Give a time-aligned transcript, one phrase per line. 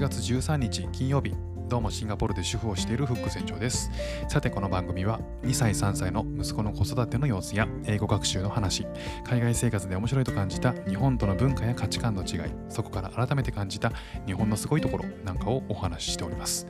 [0.00, 1.49] 8月13日金曜日。
[1.70, 3.92] どうもシンガポールで主婦をしているフック船長です。
[4.28, 8.88] さてこの番組は2歳3歳の息子の子育ての様子や英語学習の話
[9.24, 13.92] 海外生活で面白いと感じた日本との文化や価値観の違いそこから改めて感じた
[14.26, 16.66] 日本のすごいところなんかをお話ししております、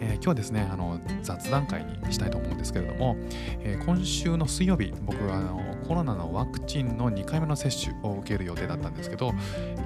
[0.00, 3.16] えー、今日はですねあの雑談会にしたいと思うんですけれども、
[3.60, 9.32] えー、今週の水曜日僕はあのコロナのワクチンの2回目の接種を受ける予定だったんですけど、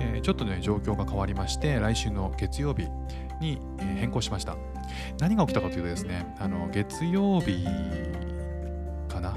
[0.01, 2.89] えー、ちょっとね状況が変わりまして来週の月曜日
[3.41, 4.57] に変更しました。
[5.19, 7.65] 何が起きたかというとですね、あの月曜日
[9.09, 9.35] かな？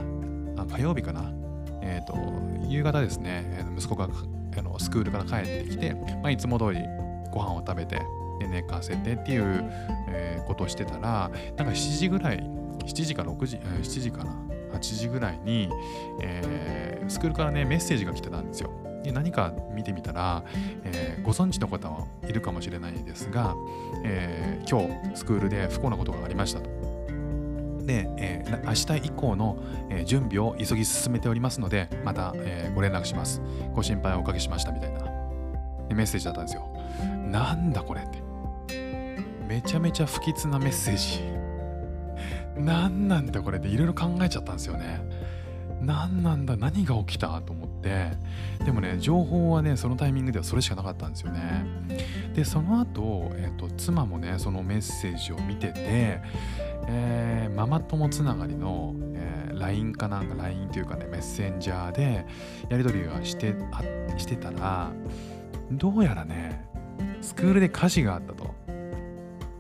[0.58, 1.32] あ、火曜日かな、
[1.82, 2.18] え、ー、と、
[2.68, 4.06] 夕方ですね、息子が
[4.58, 6.82] あのスクールから帰ってきて、まあ、いつも通り
[7.32, 8.02] ご飯を食べて、
[8.40, 9.64] 寝かせてっていう、
[10.10, 14.32] えー、ことをしてたら、なんか7時ぐらい、7時か6時、7時かな、
[14.74, 15.70] 8時ぐらいに、
[16.22, 18.72] えー、スクールからね、メッセージが来てたんですよ。
[19.08, 20.44] で何か見てみたら、
[20.84, 23.56] えー、ご存知の方はいるかもしれないですが、
[24.04, 26.70] えー、今日スクールで不幸なことがありましたと。
[27.86, 29.58] で、えー、明日以降の、
[29.90, 33.42] え、準備を急ぎ進めておりますので、また、え、ご連絡します。
[33.74, 35.00] ご心配をおかけしましたみたいな
[35.96, 36.68] メッセージだったんですよ。
[37.32, 38.22] なんだこれって。
[39.48, 41.22] めちゃめちゃ不吉なメッセージ。
[42.62, 45.00] 何なんだこれっていろいろ考えちゃったんですよね。
[45.82, 48.12] 何なんだ何が起きたと思って。
[48.66, 51.66] でもね情報はねそのタイミングではそれしかなかったんですよね。
[52.34, 56.22] でその後、えーと、妻もねそのメッセージを見てて、
[56.88, 62.26] えー、ママ友つながりの、えー、LINE かなんか LINE というかねメッセンジャーで
[62.70, 63.82] やり取りをしてあ
[64.18, 64.92] してたら
[65.72, 66.66] どうやらね
[67.22, 68.56] スクールで火事があったと。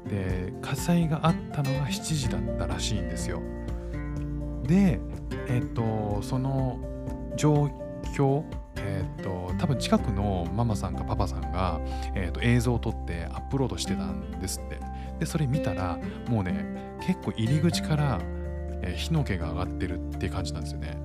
[0.07, 3.41] で火災があったのが7時だったらしいんですよ。
[4.63, 4.99] で
[5.47, 6.79] えっ、とその
[7.35, 7.69] 状
[8.15, 8.43] 況
[8.79, 11.81] えーと、多分近くのママさんかパパさんが、
[12.15, 14.79] えーと、映像を撮ってアップロードしてたんですって。
[15.19, 15.97] でそれ見たら
[16.29, 18.19] もうね結構入り口から、
[18.83, 20.95] えー、火の気が上がってるって感じなんですよね。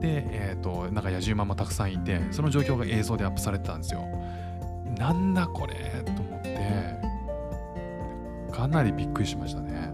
[0.00, 4.00] で、えーと、なんか野獣馬もたくさんいてその状況が映像でアップされてたんですよ。
[4.98, 5.74] なんだこれ？
[6.16, 6.58] と思って
[8.50, 9.92] かなりびっくりしましたね。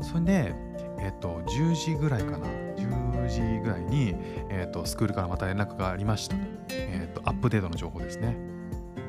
[0.00, 0.54] それで
[1.02, 2.46] えっ、と10時ぐらいかな
[2.76, 4.14] 10時ぐらいに、
[4.48, 6.36] えーと、スクールからまた連絡がありました。
[6.70, 8.36] えーと、アップデートの情報ですね。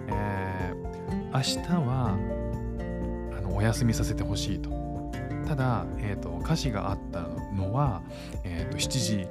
[0.08, 2.18] えー、明日は
[3.38, 4.70] あのお休みさせてほしいと。
[5.48, 7.22] ただ、えーと、歌詞があった
[7.54, 8.02] のは、
[8.44, 9.28] えー、と7時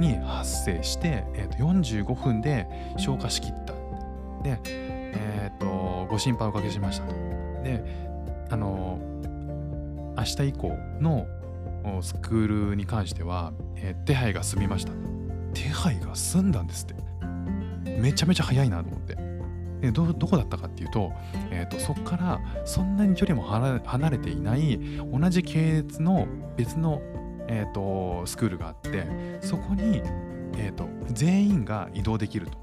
[0.00, 2.66] に発生して、えー、と45分で
[2.96, 3.74] 消化しきった。
[4.42, 7.14] で、えー、とご心配おかけしましたと。
[7.62, 7.84] で、
[8.48, 8.98] あの
[10.16, 11.26] 明日以降の
[12.02, 14.92] スクールに関しては、えー、手配が済みました。
[15.54, 16.94] 手配が済んだんですって。
[18.00, 19.16] めちゃめちゃ早いなと思って。
[19.80, 21.12] でどどこだったかっていうと,、
[21.50, 24.78] えーと、そこからそんなに距離も離れていない
[25.10, 26.26] 同じ系列の
[26.56, 27.00] 別の、
[27.48, 29.06] えーと、スクールがあって
[29.40, 30.02] そこに、
[30.58, 32.58] えーと、全員が移動できると。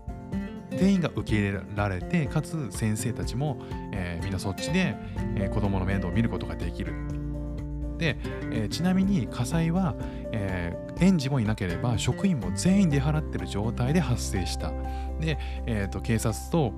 [0.78, 3.58] 全員が受け入れられてかつ先生たちも、
[3.94, 4.96] えー、みんなそっちで、
[5.36, 6.94] えー、子供の面倒を見ることができる。
[7.98, 8.18] で、
[8.52, 9.96] えー、ちなみに火災は、
[10.32, 14.72] えー、園児もいなければ職員も全員出払ってる状態で発生した。
[15.20, 16.74] で、えーと、警察と、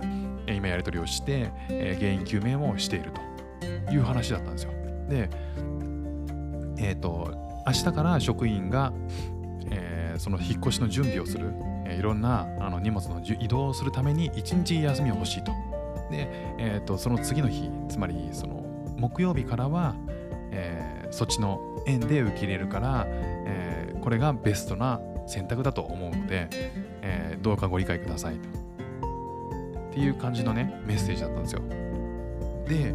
[0.48, 4.72] え、今やり取りをして、えー、原因究明もしているという話だったんですよ。
[5.10, 5.30] で
[6.78, 7.34] えっ、ー、と
[7.66, 8.94] 明日から職員が、
[9.70, 11.52] えー、その引っ越しの準備をする、
[11.86, 15.52] えー、いろんなあの荷物の移動をするために1日休みを欲しいと。
[16.10, 16.28] で、
[16.58, 18.64] えーとその次の日つまりその
[18.98, 19.96] 木曜日からは、
[21.12, 26.48] そっちの園で受け入れるから、えー、これがベストな選択だと思うので、
[27.02, 28.50] えー、どうかご理解くださいと。
[29.90, 31.62] っていう感じのね、メッセージだったんですよ。
[32.68, 32.94] で、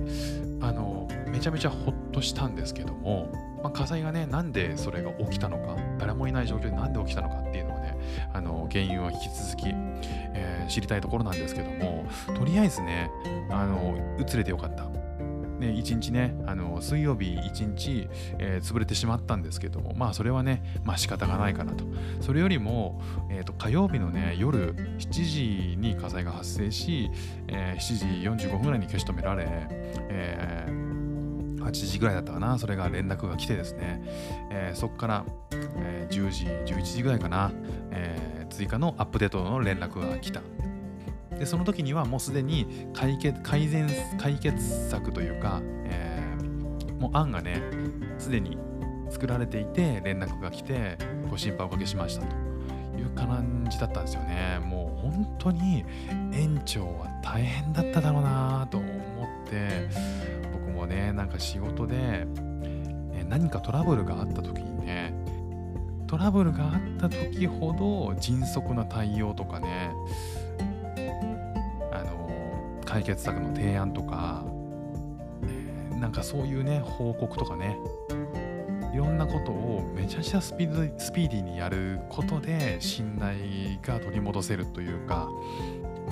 [0.60, 3.30] あの、めちゃめちゃほっとしたんですけども、
[3.62, 7.96] まあ、火災がね、なんでそれが起きたのか、誰もいない状況でなんで起きたのかっていうのをね、
[8.32, 13.10] あの原因は引き続き、えー、知りたいところなんですけども、とりあえずね、
[13.50, 14.84] あの、移れてよかった。
[15.58, 18.08] ね、1日ね、あの水曜日1日、
[18.38, 21.84] えー、潰れてしまったんですけども、まあそれはね、まあ仕方がないかなと。
[22.20, 27.10] それよりも、えー、と火曜日のね、夜7時に火災が発生し、
[27.48, 29.46] えー、7時45分ぐらいに消し止められ、
[30.08, 34.02] えー、8時ぐらいだったかな、それが連絡が来てですね、
[34.50, 35.24] えー、そこから、
[35.76, 37.52] えー、10時、11時ぐらいかな、
[37.90, 40.42] えー、追加のアップデートの連絡が来た。
[41.38, 43.88] でその時にはもうすでに解決改善
[44.18, 47.62] 解決策というか、えー、もう案がね
[48.18, 48.58] すでに
[49.10, 50.98] 作られていて連絡が来て
[51.30, 52.54] ご心配おかけしましたと。
[52.98, 54.60] いう感じだったんですよね。
[54.64, 55.84] もう本当に
[56.32, 59.88] 園長は大変だっただろうなと思って
[60.52, 62.26] 僕もねなんか仕事で
[63.28, 65.14] 何かトラブルがあった時にね
[66.06, 69.90] トラブルがあった時ほど迅速な対応とかね
[72.94, 74.44] 解決策の提案とか、
[75.42, 77.76] え、なんかそういうね報告とかね
[78.94, 83.36] いろんなことをめちゃくちゃスピードスピーディーにやることで信頼
[83.82, 85.28] が取り戻せるというか、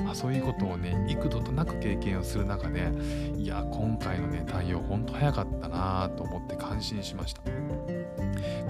[0.04, 2.90] まあ、そういうことをね幾度となく経験をする中で
[3.36, 7.42] いや今回のね対応ほんと早かったなと思って感心しました。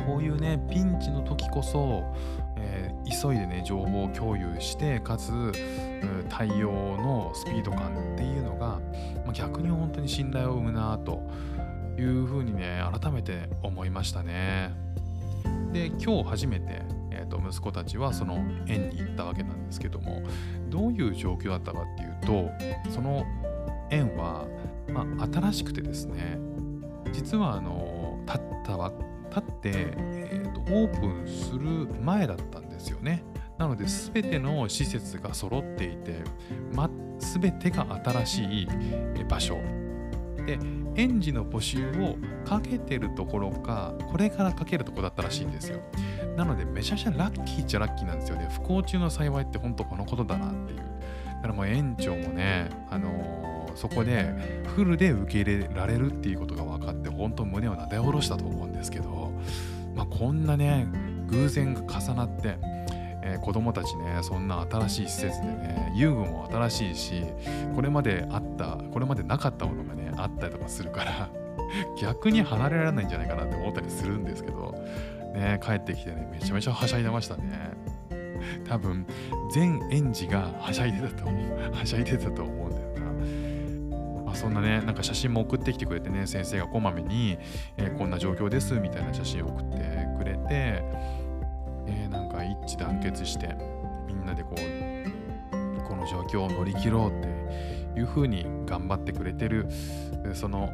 [0.06, 2.04] こういうねピンチの時こそ、
[3.04, 5.30] 急いでね情報を共有してかつ
[6.28, 8.80] 対応のスピード感っていうのが、
[9.32, 11.22] 逆に本当に信頼を生むなと
[11.98, 14.74] いうふうにね改めて思いましたね。
[15.72, 20.22] で今日初めて、えー、と息子たちはその園に行ったわけなんですけども
[20.68, 22.16] どういう状況だったかっていう
[22.86, 23.24] とその
[23.90, 24.46] 園は、
[24.88, 26.38] まあ、新しくてですね
[27.12, 28.92] 実はあの立ったわ
[29.30, 33.22] 立って、えーと、オープンする前だったですよね。
[33.58, 36.22] なので全ての施設が揃っていて、
[36.72, 38.68] ま、全てが新しい
[39.28, 39.58] 場所。
[40.44, 40.58] で
[40.96, 45.80] 園児の募集をかけてるところかこれからかけるとこだったらしいんですよ。
[46.36, 48.48] なのでめちゃくちゃラッキーっちゃラッキーなんですよね。
[48.50, 50.78] 不幸中の幸いって本当このことだなっていう。
[50.78, 50.82] だ
[51.42, 59.32] からもう園長もねあのー、そこでフルで受け入れられるっていうことが分かって本当胸をなで下ろしたと思うんですけど
[59.94, 60.86] まあこんなね
[61.32, 62.56] 偶然が重なって
[63.22, 67.24] えー、子供たちねそんな新しい施設でね遊具も新しいし
[67.74, 71.30] これまであったこれまでなかったものがねあったりとかするから
[72.00, 74.74] 逆に離れられないんじゃないかなって思ったりするんですけど
[75.34, 77.72] ね帰ってきてねめちゃめちゃはしゃいでましたね。
[78.68, 79.06] 多分
[79.52, 82.88] 全園児がはしゃいでたと思う はしゃいでたと思うんだよ
[84.18, 87.38] な、ま、そんなねなんか写真も送ってきてくれてね先生がこまめに、
[87.76, 90.82] えー、こんな状況ですみたいな写真を送ってくれて
[91.86, 93.54] えー、なんか一致団結して
[94.06, 97.22] みんなでこうこの状況を乗り切ろうっ
[97.94, 99.66] ていうふうに頑張ってくれてる
[100.34, 100.70] その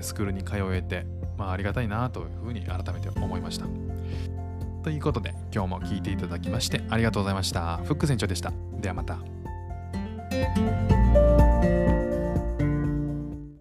[0.00, 1.04] スクールに通えて、
[1.36, 3.66] まあ、ありがたいなというふうに改めて思いました。
[4.82, 7.78] ということで今日も聴いていただきましてありがとうございました。
[7.78, 8.52] フック船長でした。
[8.80, 9.18] ではまた。